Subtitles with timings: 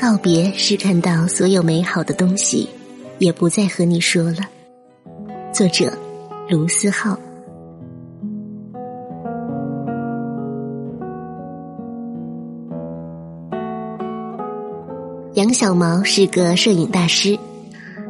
[0.00, 2.68] 告别是看到所有美好的东西，
[3.18, 4.38] 也不再和你说了。
[5.52, 5.92] 作者：
[6.48, 7.18] 卢思浩。
[15.34, 17.36] 杨小毛是个摄影大师，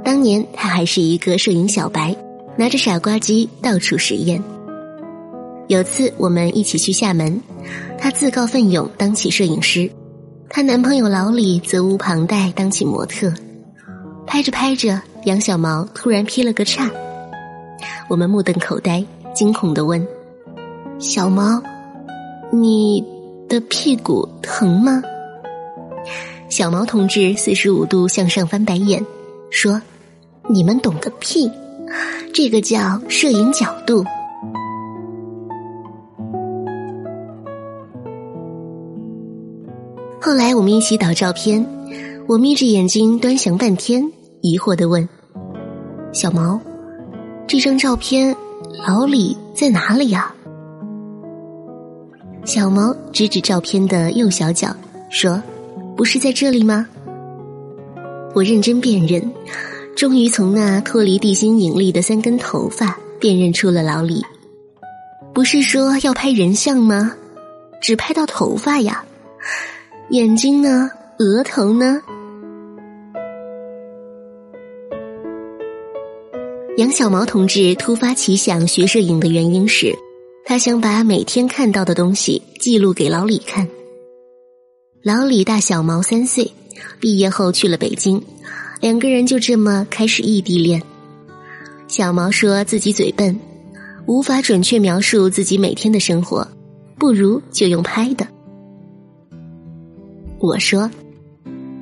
[0.04, 2.14] 当年他还是一个摄影小白，
[2.58, 4.42] 拿着傻瓜机到处实验。
[5.68, 7.40] 有次我们一起去厦门，
[7.98, 9.90] 他自告奋勇当起摄影师。
[10.50, 13.32] 她男朋友老李责无旁贷当起模特，
[14.26, 16.90] 拍着拍着，杨小毛突然劈了个叉。
[18.08, 20.04] 我们目瞪口呆，惊恐的问
[20.98, 21.62] ：“小毛，
[22.50, 23.04] 你
[23.48, 25.02] 的屁股疼吗？”
[26.48, 29.04] 小毛同志四十五度向上翻白眼，
[29.50, 29.80] 说
[30.48, 31.50] ：“你们懂个屁，
[32.32, 34.04] 这个叫摄影角度。”
[40.20, 41.64] 后来我们一起导照片，
[42.26, 44.02] 我眯着眼睛端详半天，
[44.42, 45.08] 疑惑的问
[46.12, 46.60] ：“小毛，
[47.46, 48.34] 这张照片
[48.84, 50.34] 老李在哪里呀？”
[52.44, 54.74] 小毛指指照片的右小角，
[55.08, 55.40] 说
[55.96, 56.86] ：“不是在这里吗？”
[58.34, 59.32] 我认真辨认，
[59.96, 64.20] 终于从那脱离地心引力的三根头发辨认出了老李。
[65.32, 67.12] 不是说要拍人像吗？
[67.80, 69.04] 只拍到头发呀？
[70.10, 70.90] 眼睛呢？
[71.18, 72.00] 额头呢？
[76.78, 79.94] 杨小毛同志突发奇想学摄影的原因是，
[80.46, 83.68] 他想把每天看到的东西记录给老李看。
[85.02, 86.50] 老李大小毛三岁，
[86.98, 88.22] 毕业后去了北京，
[88.80, 90.82] 两个人就这么开始异地恋。
[91.86, 93.38] 小毛说自己嘴笨，
[94.06, 96.48] 无法准确描述自己每天的生活，
[96.98, 98.26] 不如就用拍的。
[100.40, 100.88] 我说：“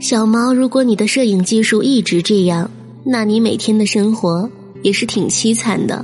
[0.01, 2.71] 小毛，如果你的摄影技术一直这样，
[3.05, 4.51] 那你每天的生活
[4.83, 6.03] 也是挺凄惨的。”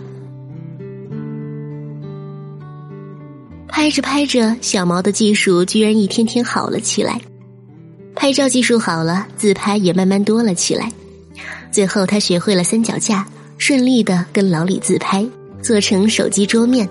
[3.67, 7.19] 拍着拍着，小毛的技术居然一天天好了起来。
[8.15, 10.93] 拍照技术好了，自拍也慢慢多了起来。
[11.71, 13.27] 最后，他学会了三脚架，
[13.57, 15.27] 顺利的跟老李自拍，
[15.62, 16.87] 做成手机桌面。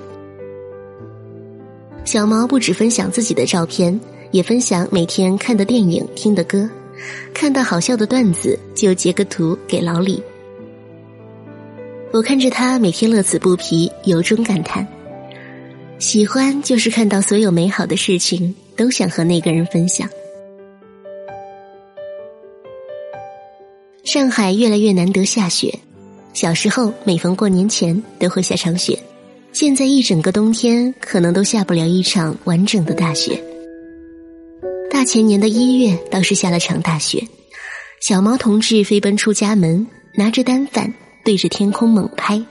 [2.03, 3.97] 小毛不止分享自己的照片。
[4.31, 6.69] 也分享每天看的电影、听的歌，
[7.33, 10.21] 看到好笑的段子就截个图给老李。
[12.13, 14.85] 我看着他每天乐此不疲，由衷感叹：
[15.99, 20.09] 喜欢就是看到所有美好的事情都想和那个人分享。
[24.03, 25.73] 上海越来越难得下雪，
[26.33, 28.97] 小时候每逢过年前都会下场雪，
[29.53, 33.41] 现在一整个冬天可能都下不了一场完整的大雪。
[35.03, 37.25] 前年的一月，倒是下了场大雪。
[38.01, 39.85] 小毛同志飞奔出家门，
[40.15, 42.41] 拿着单反对着天空猛拍。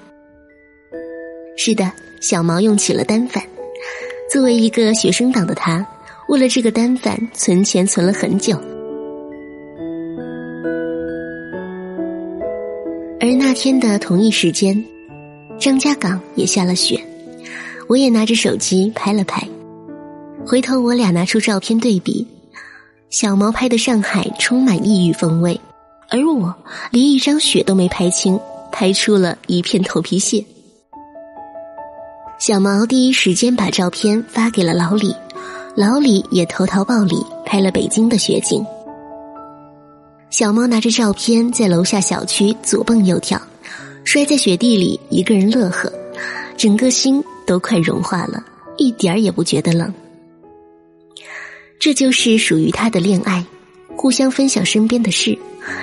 [1.56, 3.42] 是的，小毛用起了单反。
[4.32, 5.86] 作为一个学生党的他，
[6.28, 8.56] 为了这个单反存钱存了很久。
[13.20, 14.82] 而那天的同一时间，
[15.58, 16.98] 张家港也下了雪。
[17.88, 19.46] 我也拿着手机拍了拍。
[20.46, 22.26] 回头我俩拿出照片对比，
[23.10, 25.60] 小毛拍的上海充满异域风味，
[26.10, 26.54] 而我
[26.92, 28.38] 连一张雪都没拍清，
[28.70, 30.44] 拍出了一片头皮屑。
[32.38, 35.12] 小毛第一时间把照片发给了老李，
[35.74, 38.64] 老李也投桃报李拍了北京的雪景。
[40.30, 43.42] 小毛拿着照片在楼下小区左蹦右跳，
[44.04, 45.92] 摔在雪地里一个人乐呵，
[46.56, 48.40] 整个心都快融化了，
[48.78, 49.92] 一点儿也不觉得冷。
[51.80, 53.42] 这就是属于他的恋爱，
[53.96, 55.36] 互相分享身边的事，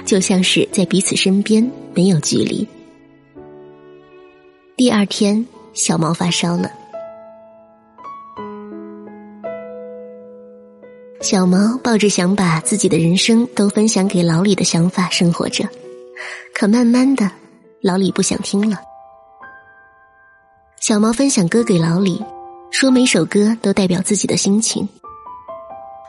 [0.05, 2.67] 就像是在彼此身边，没有距离。
[4.75, 5.43] 第二天，
[5.73, 6.71] 小毛发烧了。
[11.19, 15.67] 小毛抱着想把自己的人生都分享给老李的想法生活着，
[16.53, 17.31] 可慢慢的，
[17.81, 18.77] 老李不想听了。
[20.79, 22.23] 小毛分享歌给老李，
[22.69, 24.87] 说每首歌都代表自己的心情。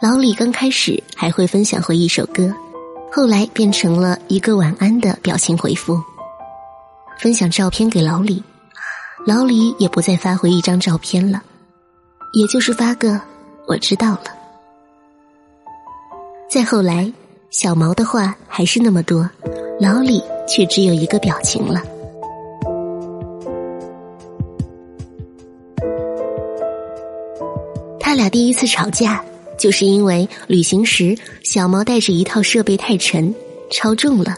[0.01, 2.55] 老李刚开始还会分享回一首歌，
[3.11, 6.01] 后来变成了一个晚安的表情回复。
[7.19, 8.41] 分享照片给老李，
[9.27, 11.43] 老李也不再发回一张照片了，
[12.33, 13.21] 也就是发个
[13.67, 14.27] 我知道了。
[16.49, 17.13] 再后来，
[17.51, 19.29] 小毛的话还是那么多，
[19.81, 21.83] 老李却只有一个表情了。
[27.99, 29.25] 他俩第一次吵架。
[29.59, 33.35] 就是因为旅行时小毛带着一套设备太沉，
[33.71, 34.37] 超重了。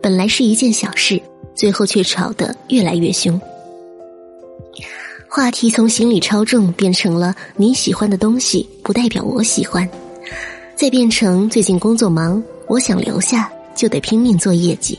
[0.00, 1.20] 本来是一件小事，
[1.54, 3.38] 最后却吵得越来越凶。
[5.28, 9.86] 话题从行李超重变成了你喜欢的东西不代表我喜欢，
[10.74, 14.98] 再变成最近工作忙，我想留下就得拼命做业绩。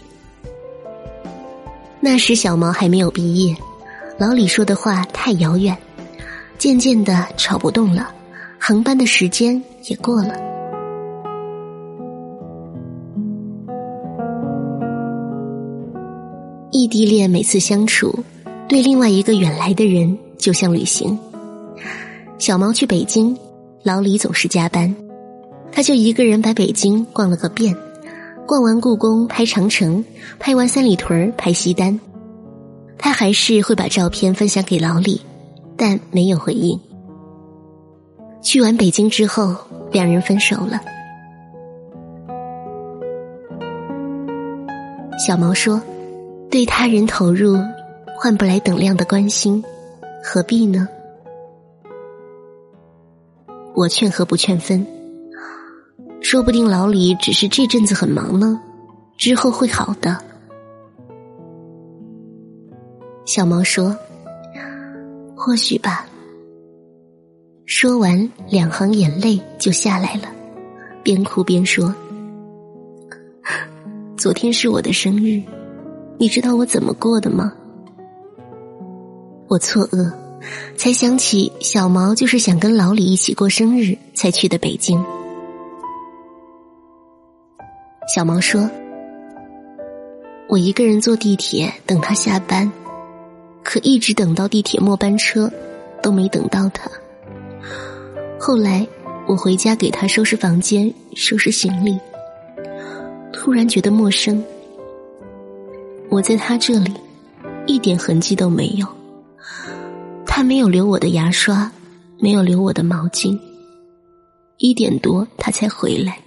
[2.00, 3.56] 那时小毛还没有毕业，
[4.18, 5.76] 老李说的话太遥远，
[6.58, 8.14] 渐渐的吵不动了，
[8.60, 10.36] 航班的时间也过了。
[16.72, 18.14] 异地恋每次相处，
[18.68, 21.18] 对另外一个远来的人就像旅行。
[22.38, 23.36] 小毛去北京，
[23.82, 24.94] 老李总是加班，
[25.72, 27.76] 他就一个人把北京逛了个遍。
[28.46, 30.04] 逛完故宫，拍长城；
[30.40, 32.00] 拍完三里屯，拍西单。
[32.98, 35.22] 他还是会把照片分享给老李，
[35.78, 36.80] 但没有回应。
[38.42, 39.56] 去完北京之后，
[39.92, 40.80] 两人分手了。
[45.20, 45.82] 小毛说
[46.50, 47.58] ：“对他人投入，
[48.18, 49.64] 换不来等量的关心，
[50.24, 50.88] 何必呢？”
[53.76, 54.86] 我劝和不劝分。
[56.22, 58.60] 说不定老李只是这阵子很忙呢，
[59.18, 60.18] 之后会好的。
[63.26, 63.96] 小毛说
[65.36, 66.06] ：“或许吧。”
[67.72, 70.24] 说完，两行眼泪就下来了，
[71.04, 71.94] 边哭边说
[74.18, 75.40] ：“昨天是我的生日，
[76.18, 77.54] 你知道我怎么过的吗？”
[79.48, 80.12] 我错愕，
[80.76, 85.00] 才想起小毛就是想跟老李一起过生日才去的北京。
[88.16, 88.68] 小毛说
[90.50, 92.72] ：“我一个人坐地铁等他下班，
[93.62, 95.52] 可一直等到地铁末班车，
[96.02, 96.90] 都没等到他。
[98.40, 98.88] 后来
[99.28, 102.00] 我回家给他收拾房间、收拾行李，
[103.34, 104.42] 突然觉得陌生。
[106.10, 106.94] 我在他这里
[107.68, 108.88] 一点痕迹都没有，
[110.26, 111.70] 他没有留我的牙刷，
[112.18, 113.38] 没有留我的毛巾。
[114.58, 116.18] 一点多他才回来。”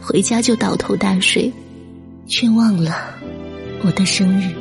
[0.00, 1.52] 回家就倒头大睡，
[2.26, 3.14] 却忘了
[3.84, 4.54] 我的生日。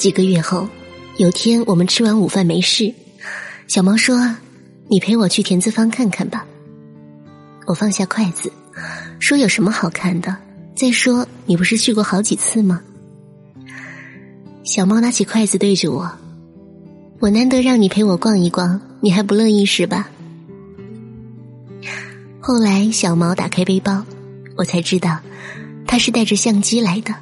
[0.00, 0.66] 几个月后，
[1.18, 2.94] 有天我们吃完午饭没事，
[3.68, 4.34] 小猫说
[4.88, 6.46] ：“你陪我去田字坊看看吧。”
[7.68, 8.50] 我放下筷子，
[9.18, 10.34] 说：“有什么好看的？
[10.74, 12.80] 再说你不是去过好几次吗？”
[14.64, 16.10] 小猫拿起筷子对着我。
[17.18, 20.08] 我难得让你陪我逛一逛，你还不乐意是吧？
[22.40, 24.02] 后来小毛打开背包，
[24.56, 25.18] 我才知道
[25.86, 27.14] 他是带着相机来的。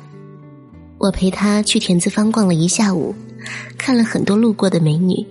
[0.99, 3.15] 我陪他去田字坊逛了一下午，
[3.79, 5.25] 看了很多路过的美女。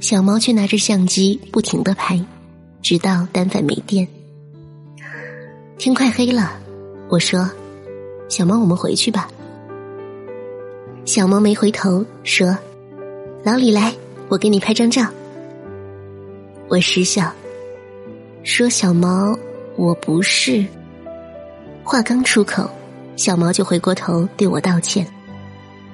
[0.00, 2.18] 小毛却拿着相机不停的拍，
[2.80, 4.08] 直到单反没电。
[5.78, 6.58] 天快黑了，
[7.08, 7.48] 我说
[8.28, 9.28] ：“小毛，我们回去吧。”
[11.04, 12.56] 小毛没回头说。
[13.44, 13.92] 老李来，
[14.28, 15.04] 我给你拍张照。
[16.68, 17.32] 我失笑，
[18.44, 19.36] 说：“小毛，
[19.76, 20.64] 我不是。”
[21.82, 22.70] 话刚出口，
[23.16, 25.06] 小毛就回过头对我道歉，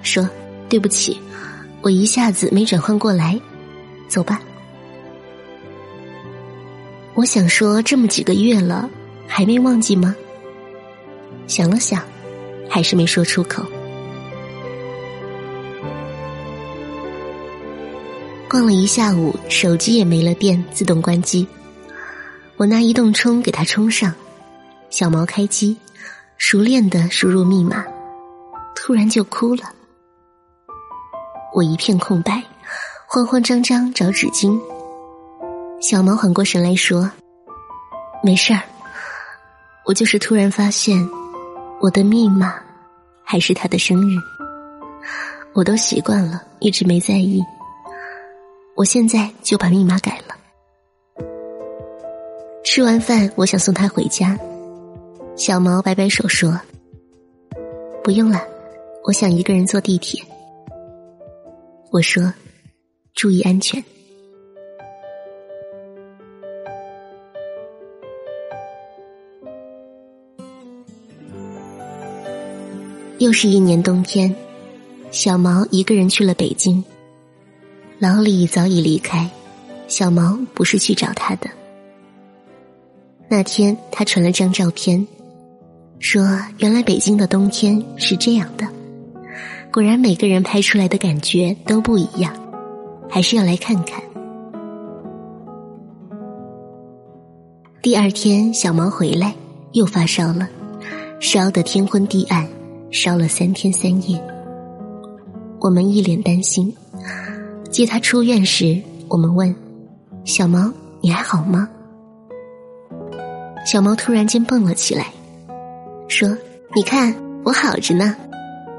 [0.03, 0.29] 说
[0.69, 1.21] ：“对不起，
[1.83, 3.39] 我一下子没转换过来，
[4.09, 4.41] 走吧。”
[7.15, 8.89] 我想说，这么几个月了，
[9.27, 10.15] 还没忘记吗？
[11.49, 12.01] 想了想，
[12.69, 13.65] 还是没说出口。
[18.49, 21.45] 逛了一下午，手机也没了电，自动关机。
[22.57, 24.15] 我拿移动充给他充上，
[24.89, 25.77] 小毛开机，
[26.38, 27.85] 熟练的输入密码，
[28.75, 29.64] 突然就哭了。
[31.52, 32.42] 我一片空白，
[33.07, 34.59] 慌慌张张找纸巾。
[35.80, 37.11] 小毛缓过神来说
[38.23, 38.62] ：“没事儿，
[39.85, 40.97] 我就是突然发现，
[41.80, 42.54] 我的密码
[43.25, 44.16] 还是他的生日，
[45.54, 47.42] 我都习惯了，一直没在意。”
[48.76, 50.37] 我现在就把密码改了。
[52.64, 54.38] 吃完饭，我想送他回家，
[55.38, 56.61] 小毛摆摆手说
[58.02, 58.42] ：“不用了，
[59.04, 60.21] 我想一个人坐地铁。”
[61.92, 62.35] 我说
[63.14, 63.80] ：“注意安全。”
[73.18, 74.35] 又是一年冬天，
[75.12, 76.85] 小毛一个人去了北京。
[78.00, 79.30] 老李早已离开，
[79.87, 81.49] 小毛不是去找他的。
[83.28, 85.07] 那天他传了张照片，
[86.00, 86.23] 说
[86.59, 88.67] ：“原来北京的冬天是这样的。”
[89.73, 92.33] 果然，每个人拍出来的感觉都不一样，
[93.11, 94.00] 还是要来看看。
[97.83, 99.35] 第二天，小毛回来
[99.73, 100.49] 又发烧了，
[101.21, 102.47] 烧得天昏地暗，
[102.90, 104.23] 烧了三天三夜。
[105.61, 106.75] 我们一脸担心。
[107.71, 109.55] 接他出院时，我们问
[110.25, 111.69] ：“小毛，你还好吗？”
[113.67, 115.12] 小毛突然间蹦了起来，
[116.09, 116.37] 说
[116.75, 118.17] ：“你看，我好着呢，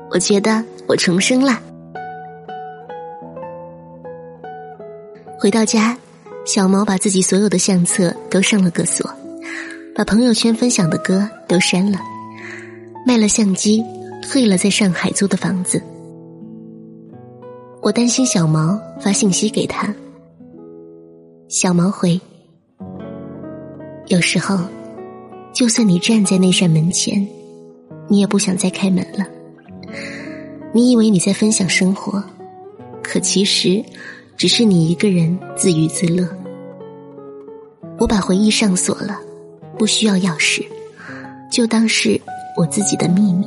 [0.09, 1.61] 我觉得我重生了。”
[5.39, 5.95] 回到家，
[6.45, 9.09] 小毛把自己所有的相册都上了个锁，
[9.95, 11.99] 把朋友圈分享的歌都删了，
[13.05, 13.83] 卖了相机，
[14.23, 15.81] 退了在上海租的房子。
[17.81, 19.93] 我担心小毛发信息给他，
[21.47, 22.19] 小毛回
[24.07, 24.59] ：“有时候，
[25.53, 27.27] 就算你站在那扇门前，
[28.07, 29.25] 你也不想再开门了。
[30.73, 32.23] 你以为你在分享生活，
[33.01, 33.83] 可其实
[34.37, 36.27] 只是你一个人自娱自乐。
[37.97, 39.19] 我把回忆上锁了，
[39.77, 40.65] 不需要钥匙，
[41.51, 42.21] 就当是
[42.55, 43.45] 我自己的秘密。”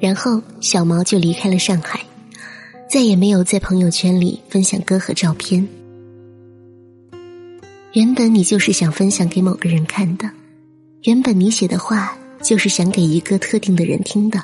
[0.00, 2.00] 然后小毛就离开了上海，
[2.94, 5.66] 再也没有在朋友圈里分享歌和照片。
[7.92, 10.30] 原本你就是想分享给某个人看的，
[11.02, 14.40] 原本你写的话就是想给一个特定的人听的。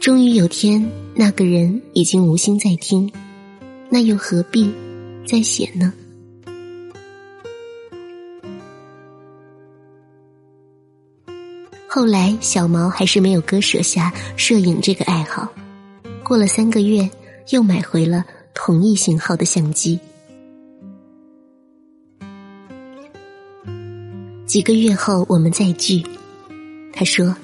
[0.00, 3.12] 终于有天，那个人已经无心再听，
[3.90, 4.72] 那又何必
[5.26, 5.92] 再写呢？
[11.86, 15.46] 后来，小毛还是没有割舍下摄影这个爱好。
[16.24, 17.08] 过了三个月，
[17.50, 20.00] 又买回了同一型号的相机。
[24.46, 26.02] 几个月后，我们再聚，
[26.94, 27.36] 他说：“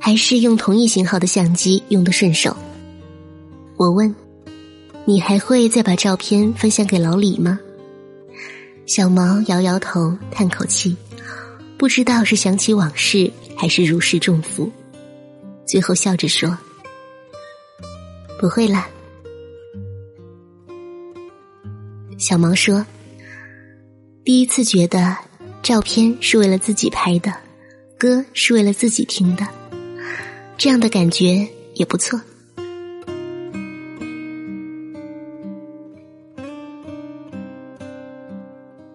[0.00, 2.56] 还是用同一型号的相机用的顺手。”
[3.78, 4.12] 我问
[5.06, 7.60] ：“你还会再把照片分享给老李吗？”
[8.86, 10.96] 小毛摇摇头，叹口气。
[11.78, 14.70] 不知道是想起往事，还是如释重负，
[15.64, 16.56] 最后笑着说
[18.44, 18.86] ：“不会啦。”
[22.20, 22.84] 小毛说
[24.22, 25.16] ：“第一次觉得
[25.62, 27.32] 照片是为了自己拍的，
[27.96, 29.48] 歌是为了自己听的，
[30.58, 32.20] 这样的感觉也不错。”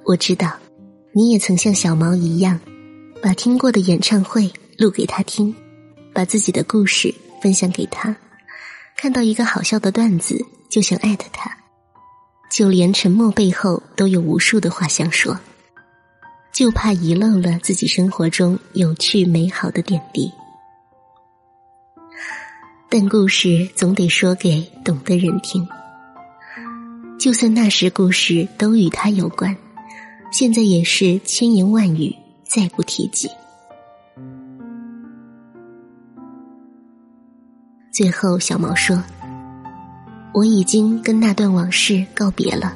[0.06, 0.56] 我知道，
[1.12, 2.60] 你也曾像小毛一样。
[3.20, 5.56] 把听过的演唱会录给他听，
[6.14, 8.16] 把自己的故事分享给他，
[9.02, 11.50] 看到一个好笑的段子就想艾特他，
[12.52, 15.40] 就连沉默背后都有无数的话想说，
[16.52, 20.30] 就怕遗漏了自己生活中有趣美好的点滴。
[22.90, 25.66] 但故事总得说给懂的人听，
[27.18, 29.56] 就算那时故事都与他有关，
[30.30, 32.14] 现在也是千言万语。
[32.44, 33.30] 再不提及。
[37.92, 39.04] 最后，小毛说
[40.34, 42.76] ：“我已经跟那段往事告别了。”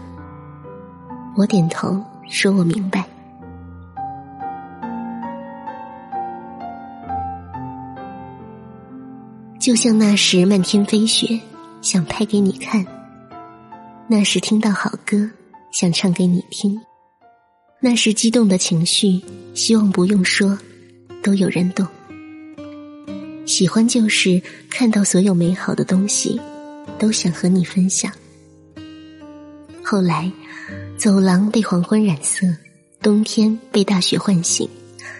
[1.37, 3.05] 我点头，说我明白。
[9.59, 11.39] 就像那时漫天飞雪，
[11.81, 12.83] 想拍给你看；
[14.07, 15.29] 那时听到好歌，
[15.71, 16.79] 想唱给你听。
[17.79, 20.57] 那时激动的情绪，希望不用说，
[21.23, 21.87] 都有人懂。
[23.53, 26.41] 喜欢就是看到所有美好的东西，
[26.97, 28.11] 都想和你分享。
[29.83, 30.31] 后来，
[30.97, 32.47] 走廊被黄昏染色，
[32.99, 34.67] 冬天被大雪唤醒，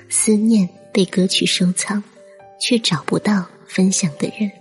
[0.09, 2.03] 思念被歌曲收藏，
[2.59, 4.51] 却找不到分享的人。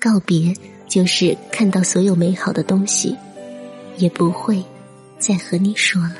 [0.00, 0.54] 告别
[0.88, 3.14] 就是看到所有美好的东西，
[3.98, 4.64] 也不会。
[5.18, 6.16] 再和你说了。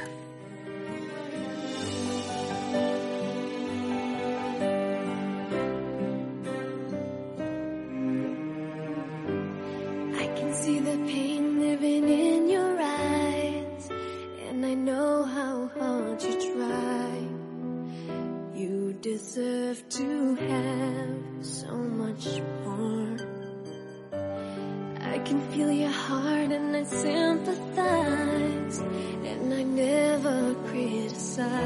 [31.34, 31.63] side.